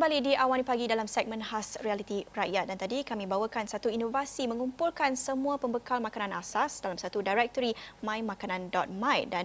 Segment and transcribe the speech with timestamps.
[0.00, 2.72] Kembali di Awani Pagi dalam segmen khas realiti rakyat.
[2.72, 9.28] Dan tadi kami bawakan satu inovasi mengumpulkan semua pembekal makanan asas dalam satu directory mymakanan.my
[9.28, 9.44] dan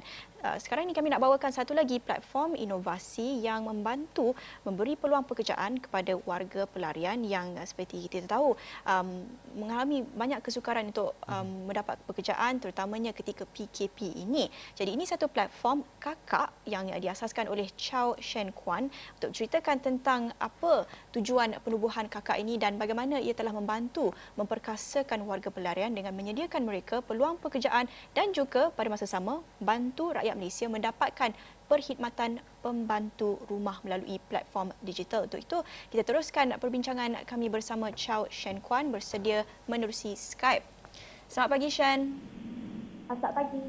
[0.62, 6.14] sekarang ini kami nak bawakan satu lagi platform inovasi yang membantu memberi peluang pekerjaan kepada
[6.22, 8.54] warga pelarian yang uh, seperti kita tahu
[8.86, 9.26] um,
[9.58, 14.46] mengalami banyak kesukaran untuk um, mendapat pekerjaan terutamanya ketika PKP ini.
[14.78, 20.86] Jadi ini satu platform kakak yang diasaskan oleh Chow Shen Kwan untuk ceritakan tentang apa
[21.16, 27.02] tujuan penubuhan kakak ini dan bagaimana ia telah membantu memperkasakan warga pelarian dengan menyediakan mereka
[27.02, 31.32] peluang pekerjaan dan juga pada masa sama bantu rakyat Malaysia mendapatkan
[31.66, 35.26] perkhidmatan pembantu rumah melalui platform digital.
[35.26, 35.58] Untuk itu,
[35.90, 40.68] kita teruskan perbincangan kami bersama Chow Shen Kwan bersedia menerusi Skype.
[41.26, 42.22] Selamat pagi Shen.
[43.10, 43.64] Selamat pagi.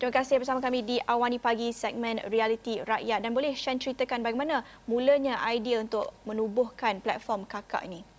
[0.00, 3.22] Terima kasih bersama kami di Awani Pagi segmen Realiti Rakyat.
[3.22, 8.11] Dan boleh Shen ceritakan bagaimana mulanya idea untuk menubuhkan platform kakak ini?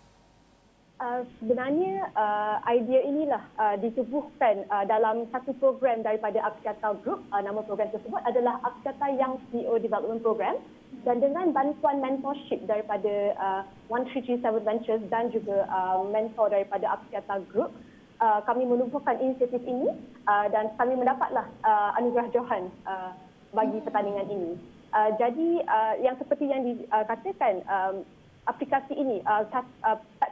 [1.03, 7.27] Uh, sebenarnya uh, idea inilah uh, ditubuhkan uh, dalam satu program daripada Axiata Group.
[7.27, 10.55] Uh, nama program tersebut adalah Axiata Young CEO Development Program
[11.03, 17.75] dan dengan bantuan mentorship daripada uh, 1337 Ventures dan juga uh, mentor daripada Axiata Group,
[18.23, 19.91] uh, kami menubuhkan inisiatif ini
[20.23, 23.11] uh, dan kami mendapatlah uh, anugerah Johan uh,
[23.51, 24.55] bagi pertandingan ini.
[24.95, 28.07] Uh, jadi uh, yang seperti yang dikatakan um,
[28.47, 29.43] aplikasi ini, uh,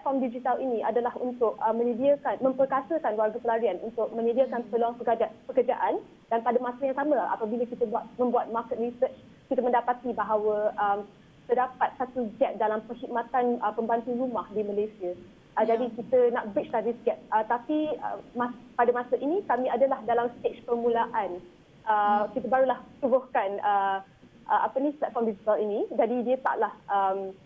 [0.02, 6.02] platform digital ini adalah untuk uh, menyediakan, memperkasakan warga pelarian untuk menyediakan peluang pekerjaan
[6.34, 9.14] dan pada masa yang sama apabila kita buat, membuat market research,
[9.46, 11.06] kita mendapati bahawa um,
[11.46, 15.14] terdapat satu gap dalam perkhidmatan uh, pembantu rumah di Malaysia.
[15.54, 15.78] Uh, ya.
[15.78, 17.22] Jadi kita nak bridge this gap.
[17.30, 21.38] Uh, tapi uh, mas, pada masa ini kami adalah dalam stage permulaan.
[21.86, 22.42] Uh, hmm.
[22.42, 24.02] Kita barulah tubuhkan uh,
[24.50, 25.86] uh, apa ni platform digital ini.
[25.94, 27.38] Jadi dia taklah um,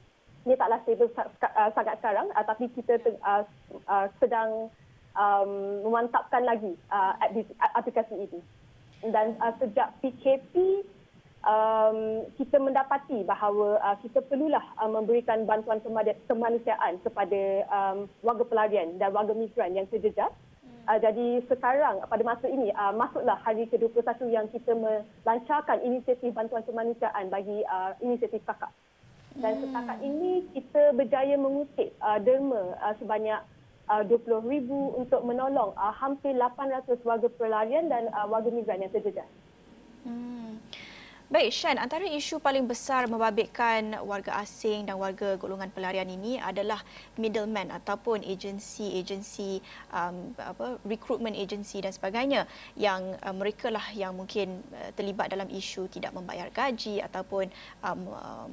[0.45, 3.43] dia taklah stable uh, sangat sekarang uh, tapi kita uh,
[3.89, 4.69] uh, sedang
[5.17, 7.17] um, memantapkan lagi uh,
[7.73, 8.39] aplikasi ini.
[9.05, 10.85] Dan uh, sejak PKP
[11.45, 15.81] um, kita mendapati bahawa uh, kita perlulah uh, memberikan bantuan
[16.29, 20.31] kemanusiaan kepada um, warga pelarian dan warga migran yang terjejas
[20.85, 26.61] Uh, jadi sekarang pada masa ini uh, masuklah hari ke-21 yang kita melancarkan inisiatif bantuan
[26.61, 28.69] kemanusiaan bagi uh, inisiatif kakak
[29.39, 29.61] dan hmm.
[29.67, 33.41] setakat ini kita berjaya mengutip uh, derma uh, sebanyak
[33.89, 34.69] uh, 20,000
[35.01, 39.27] untuk menolong uh, hampir 800 warga pelarian dan uh, warga migran yang terjejas.
[40.05, 40.44] Hmm.
[41.25, 46.77] Baik, Shan, antara isu paling besar membabitkan warga asing dan warga golongan pelarian ini adalah
[47.17, 49.57] middleman ataupun agensi-agensi
[49.89, 52.45] um, apa recruitment agency dan sebagainya
[52.77, 57.49] yang uh, mereka lah yang mungkin uh, terlibat dalam isu tidak membayar gaji ataupun
[57.81, 58.51] um, um,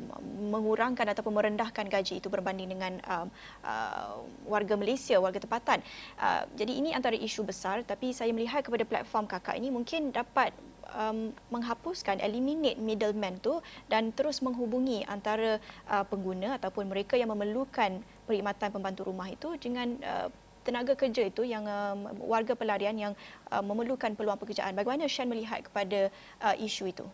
[0.48, 3.28] mengurangkan ataupun merendahkan gaji itu berbanding dengan um,
[3.68, 5.84] uh, warga Malaysia, warga tempatan.
[6.16, 10.56] Uh, jadi ini antara isu besar tapi saya melihat kepada platform kakak ini mungkin dapat
[10.90, 18.02] um, menghapuskan eliminate middleman tu dan terus menghubungi antara uh, pengguna ataupun mereka yang memerlukan
[18.26, 20.28] perkhidmatan pembantu rumah itu dengan uh,
[20.62, 23.12] tenaga kerja itu yang um, warga pelarian yang
[23.50, 24.74] uh, memerlukan peluang pekerjaan.
[24.78, 27.06] Bagaimana Shan melihat kepada uh, isu itu?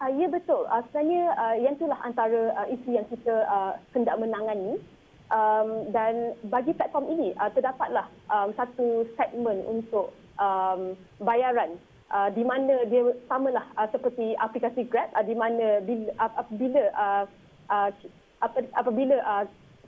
[0.00, 0.64] Uh, ya betul.
[0.64, 4.80] Uh, sebenarnya uh, yang itulah antara uh, isu yang kita uh, hendak menangani.
[5.30, 10.10] Um, dan bagi platform ini uh, terdapatlah um, satu segmen untuk
[10.42, 11.78] um, bayaran
[12.10, 17.24] uh, di mana dia samalah uh, seperti aplikasi Grab uh, di mana bila apabila uh,
[17.70, 17.90] uh,
[18.76, 19.44] apabila uh,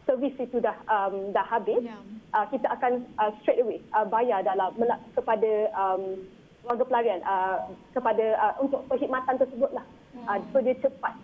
[0.07, 2.03] servis itu dah um, dah habis yeah.
[2.35, 4.75] uh, kita akan uh, straight away uh, bayar dalam
[5.15, 6.19] kepada um,
[6.63, 10.27] warga pelarian uh, kepada uh, untuk perkhidmatan tersebutlah yeah.
[10.27, 11.15] uh, so dia cepat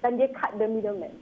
[0.00, 1.12] dan dia cut the middleman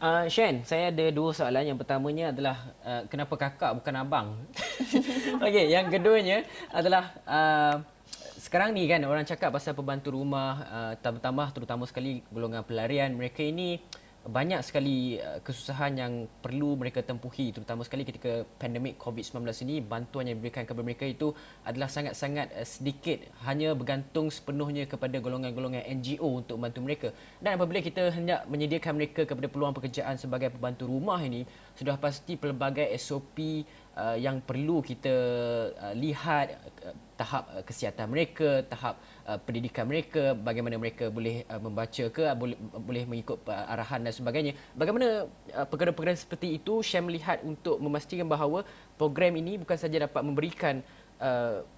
[0.00, 1.60] Uh, Shen, saya ada dua soalan.
[1.60, 4.32] Yang pertamanya adalah uh, kenapa kakak bukan abang?
[5.44, 6.40] Okey, yang keduanya
[6.72, 7.84] adalah uh,
[8.40, 13.44] sekarang ni kan orang cakap pasal pembantu rumah uh, tambah-tambah terutama sekali golongan pelarian mereka
[13.44, 13.76] ini
[14.20, 16.12] banyak sekali uh, kesusahan yang
[16.44, 21.32] perlu mereka tempuhi terutama sekali ketika pandemik COVID-19 ini bantuan yang diberikan kepada mereka itu
[21.64, 27.08] adalah sangat-sangat uh, sedikit hanya bergantung sepenuhnya kepada golongan-golongan NGO untuk membantu mereka.
[27.40, 31.48] Dan apabila kita hendak menyediakan mereka kepada peluang pekerjaan sebagai pembantu rumah ini
[31.80, 33.64] sudah pasti pelbagai SOP
[33.96, 35.14] uh, yang perlu kita
[35.72, 41.56] uh, lihat uh, tahap uh, kesihatan mereka, tahap uh, pendidikan mereka, bagaimana mereka boleh uh,
[41.56, 44.52] membaca ke, uh, boleh boleh mengikut uh, arahan dan sebagainya.
[44.76, 45.24] Bagaimana
[45.56, 48.60] uh, perkara-perkara seperti itu Syam melihat untuk memastikan bahawa
[49.00, 50.99] program ini bukan saja dapat memberikan uh,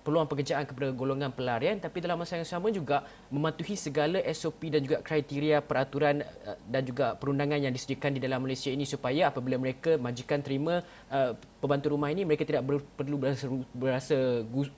[0.06, 4.86] peluang pekerjaan kepada golongan pelarian tapi dalam masa yang sama juga mematuhi segala SOP dan
[4.86, 9.58] juga kriteria peraturan uh, dan juga perundangan yang disediakan di dalam Malaysia ini supaya apabila
[9.58, 10.80] mereka majikan terima
[11.10, 14.16] uh, pembantu rumah ini mereka tidak ber, perlu berasa, berasa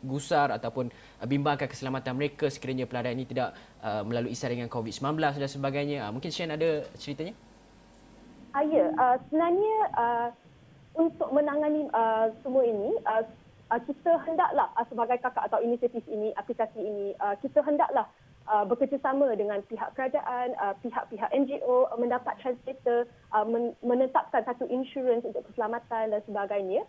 [0.00, 3.52] gusar ataupun uh, bimbangkan keselamatan mereka sekiranya pelarian ini tidak
[3.84, 5.98] uh, melalui saringan COVID-19 dan sebagainya.
[6.08, 7.36] Uh, mungkin Shen ada ceritanya?
[8.54, 10.28] Uh, ya, uh, sebenarnya uh,
[10.94, 13.24] untuk menangani uh, semua ini, uh,
[13.70, 18.08] uh, kita hendaklah uh, sebagai kakak atau inisiatif ini, aplikasi ini, uh, kita hendaklah
[18.48, 24.68] uh, bekerjasama dengan pihak kerajaan, uh, pihak-pihak NGO, uh, mendapat translator, uh, men- menetapkan satu
[24.68, 26.82] insurans untuk keselamatan dan sebagainya.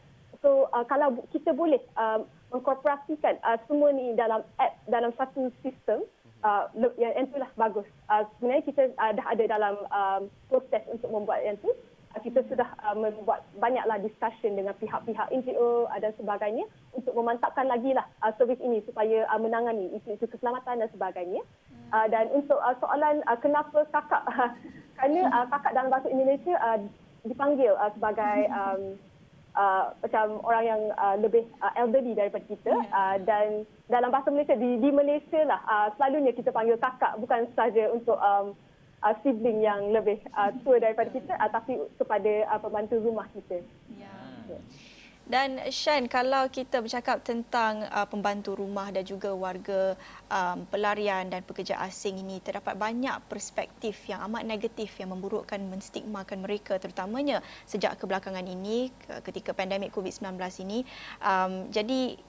[0.44, 6.04] So uh, kalau kita boleh uh, mengkorporasikan uh, semua ini dalam app, dalam satu sistem,
[6.46, 6.70] uh,
[7.02, 7.88] yang itulah bagus.
[8.06, 11.72] Uh, sebenarnya kita uh, dah ada dalam um, proses untuk membuat yang itu.
[12.16, 16.64] Uh, kita sudah uh, membuat banyaklah discussion dengan pihak-pihak NGO uh, dan sebagainya
[16.96, 21.44] untuk memantapkan lagi lah uh, servis ini supaya uh, menangani isu-isu keselamatan dan sebagainya.
[21.92, 24.24] Uh, dan untuk uh, soalan uh, kenapa kakak,
[24.96, 26.80] kerana uh, kakak dalam bahasa Indonesia uh,
[27.28, 28.82] dipanggil uh, sebagai um,
[29.60, 32.96] uh, macam orang yang uh, lebih uh, elderly daripada kita yeah.
[32.96, 37.44] uh, dan dalam bahasa Malaysia di, di Malaysia lah uh, selalunya kita panggil kakak bukan
[37.60, 38.56] sahaja untuk um,
[39.06, 43.62] uh, sibling yang lebih uh, tua daripada kita uh, tapi kepada uh, pembantu rumah kita.
[43.94, 44.50] Yeah.
[44.50, 44.62] Yeah.
[45.26, 49.98] Dan Shan, kalau kita bercakap tentang uh, pembantu rumah dan juga warga
[50.30, 56.46] um, pelarian dan pekerja asing ini, terdapat banyak perspektif yang amat negatif yang memburukkan, menstigmakan
[56.46, 58.94] mereka terutamanya sejak kebelakangan ini
[59.26, 60.86] ketika pandemik COVID-19 ini.
[61.18, 62.22] Um, jadi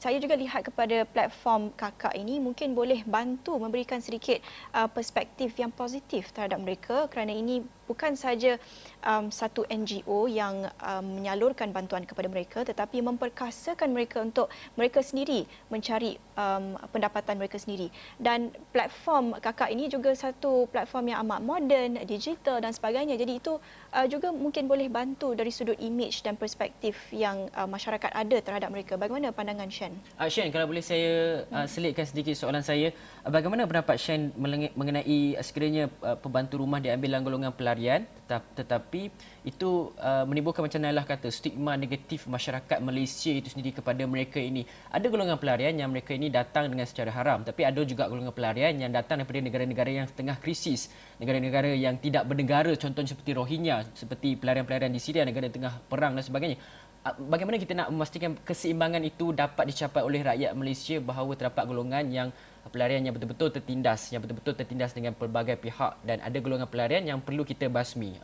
[0.00, 4.40] saya juga lihat kepada platform kakak ini mungkin boleh bantu memberikan sedikit
[4.72, 8.60] uh, perspektif yang positif terhadap mereka kerana ini bukan saja
[9.00, 15.48] um, satu NGO yang um, menyalurkan bantuan kepada mereka tetapi memperkasakan mereka untuk mereka sendiri
[15.72, 17.88] mencari um, pendapatan mereka sendiri.
[18.20, 23.16] Dan platform kakak ini juga satu platform yang amat moden digital dan sebagainya.
[23.16, 23.56] Jadi itu
[23.96, 28.68] uh, juga mungkin boleh bantu dari sudut image dan perspektif yang uh, masyarakat ada terhadap
[28.68, 29.00] mereka.
[29.00, 29.94] Bagaimana pandangan Shen?
[30.18, 32.92] Uh, Shen kalau boleh saya uh, selitkan sedikit soalan saya.
[33.22, 34.34] Uh, bagaimana pendapat Shen
[34.74, 39.08] mengenai uh, sekiranya uh, pembantu rumah diambil dalam golongan pelarian harian tetapi
[39.46, 44.68] itu uh, menimbulkan macam Nailah kata stigma negatif masyarakat Malaysia itu sendiri kepada mereka ini.
[44.92, 48.74] Ada golongan pelarian yang mereka ini datang dengan secara haram tapi ada juga golongan pelarian
[48.76, 50.90] yang datang daripada negara-negara yang tengah krisis,
[51.22, 56.26] negara-negara yang tidak bernegara contohnya seperti Rohingya, seperti pelarian-pelarian di Syria negara tengah perang dan
[56.26, 56.58] sebagainya.
[57.06, 62.28] Bagaimana kita nak memastikan keseimbangan itu dapat dicapai oleh rakyat Malaysia bahawa terdapat golongan yang
[62.68, 67.18] pelarian yang betul-betul tertindas, yang betul-betul tertindas dengan pelbagai pihak dan ada golongan pelarian yang
[67.22, 68.20] perlu kita basmi.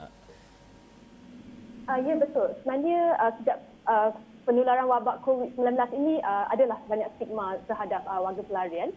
[1.88, 2.48] Uh, ya betul.
[2.60, 4.10] Sebenarnya uh, sejak uh,
[4.44, 8.92] penularan wabak COVID-19 ini uh, adalah banyak stigma terhadap uh, warga pelarian.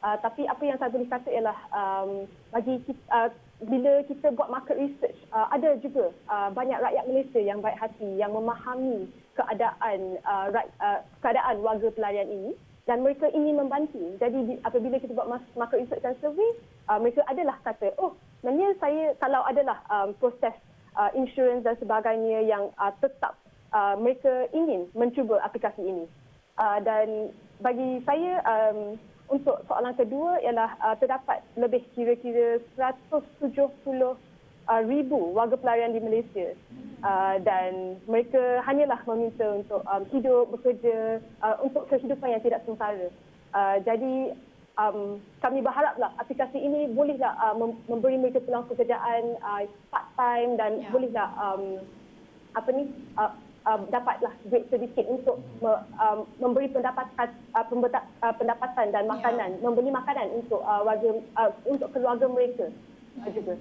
[0.00, 2.10] Uh, tapi apa yang saya boleh kata ialah um,
[2.48, 3.28] bagi kita, uh,
[3.68, 8.08] bila kita buat market research, uh, ada juga uh, banyak rakyat Malaysia yang baik hati,
[8.16, 9.04] yang memahami
[9.36, 10.48] keadaan uh,
[10.80, 12.50] uh, keadaan warga pelarian ini
[12.88, 14.00] dan mereka ingin membantu.
[14.16, 16.50] Jadi apabila kita buat market research dan survey,
[16.88, 20.56] uh, mereka adalah kata, oh, sebenarnya saya kalau adalah um, proses
[20.96, 23.36] uh, insurans dan sebagainya yang uh, tetap,
[23.76, 26.04] uh, mereka ingin mencuba aplikasi ini.
[26.56, 27.30] Uh, dan
[27.60, 28.96] bagi saya, um,
[29.30, 33.30] untuk soalan kedua ialah uh, terdapat lebih kira-kira 170
[33.94, 36.52] uh, ribu warga pelarian di Malaysia
[37.06, 43.08] uh, dan mereka hanyalah meminta untuk um, hidup bekerja uh, untuk kehidupan yang tidak sengsara.
[43.50, 44.34] Uh, jadi
[44.78, 47.54] um, kami berharaplah aplikasi ini bolehlah uh,
[47.86, 49.62] memberi mereka peluang pekerjaan uh,
[49.94, 50.90] part time dan yeah.
[50.90, 51.82] bolehlah um,
[52.54, 53.30] apa ni uh,
[53.66, 59.62] uh, dapatlah duit sedikit untuk me, um, memberi pendapatan uh, uh, pendapatan dan makanan yeah.
[59.62, 62.68] membeli makanan untuk uh, warga uh, untuk keluarga mereka
[63.20, 63.56] uh, juga.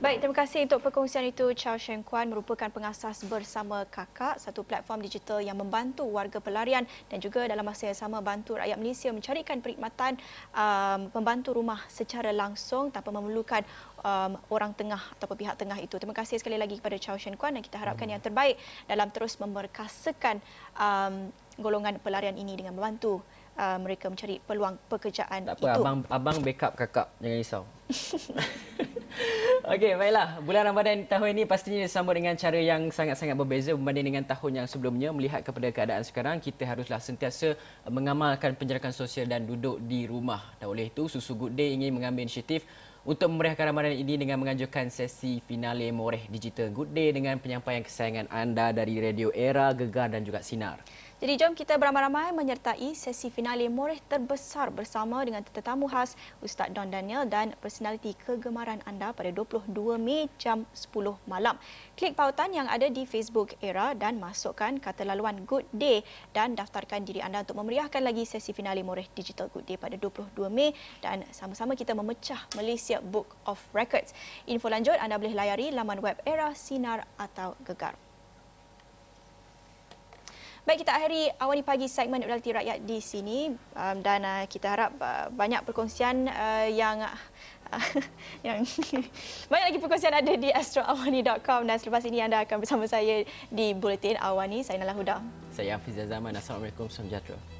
[0.00, 5.04] Baik, terima kasih untuk perkongsian itu Chow Shen Kwan merupakan pengasas bersama Kakak, satu platform
[5.04, 9.60] digital yang membantu warga pelarian dan juga dalam masa yang sama bantu rakyat Malaysia mencarikan
[9.60, 10.16] perkhidmatan
[10.56, 13.60] um, pembantu rumah secara langsung tanpa memerlukan
[14.00, 15.92] um, orang tengah atau pihak tengah itu.
[16.00, 18.14] Terima kasih sekali lagi kepada Chow Shen Kwan dan kita harapkan hmm.
[18.16, 18.56] yang terbaik
[18.88, 20.40] dalam terus memberkasakan
[20.80, 21.28] um,
[21.60, 23.20] golongan pelarian ini dengan membantu
[23.60, 25.80] uh, mereka mencari peluang pekerjaan tak apa, itu.
[25.84, 27.64] Abang, abang backup kakak, jangan risau.
[29.60, 30.40] Okey, baiklah.
[30.40, 34.66] Bulan Ramadan tahun ini pastinya disambut dengan cara yang sangat-sangat berbeza berbanding dengan tahun yang
[34.66, 35.12] sebelumnya.
[35.12, 40.56] Melihat kepada keadaan sekarang, kita haruslah sentiasa mengamalkan penjarakan sosial dan duduk di rumah.
[40.56, 42.64] Dan oleh itu, Susu Good Day ingin mengambil inisiatif
[43.04, 48.32] untuk memeriahkan Ramadan ini dengan menganjurkan sesi finale Moreh Digital Good Day dengan penyampaian kesayangan
[48.32, 50.80] anda dari Radio Era, Gegar dan juga Sinar.
[51.20, 56.88] Jadi jom kita beramai-ramai menyertai sesi finale Moreh terbesar bersama dengan tetamu khas Ustaz Don
[56.88, 60.96] Daniel dan personaliti kegemaran anda pada 22 Mei jam 10
[61.28, 61.60] malam.
[61.92, 66.00] Klik pautan yang ada di Facebook Era dan masukkan kata laluan Good Day
[66.32, 70.24] dan daftarkan diri anda untuk memeriahkan lagi sesi finale Moreh Digital Good Day pada 22
[70.48, 70.72] Mei
[71.04, 74.16] dan sama-sama kita memecah Malaysia Book of Records.
[74.48, 78.09] Info lanjut anda boleh layari laman web Era, Sinar atau Gegar.
[80.70, 84.94] Baik, kita akhiri awal pagi segmen Realiti Rakyat di sini um, dan uh, kita harap
[85.02, 87.18] uh, banyak perkongsian uh, yang uh,
[88.46, 88.62] yang
[89.50, 94.14] banyak lagi perkongsian ada di astroawani.com dan selepas ini anda akan bersama saya di Buletin
[94.22, 94.62] Awani.
[94.62, 95.18] Saya Nala Huda.
[95.50, 96.38] Saya Hafiz Zaman.
[96.38, 96.86] Assalamualaikum.
[96.86, 97.59] Salam sejahtera.